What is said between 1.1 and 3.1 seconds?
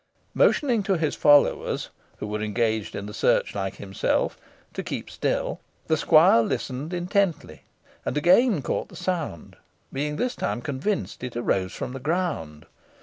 followers, who were engaged in